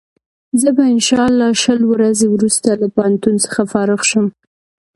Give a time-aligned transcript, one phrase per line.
[0.61, 4.25] زه به انشا الله شل ورځې وروسته له پوهنتون څخه فارغ شم.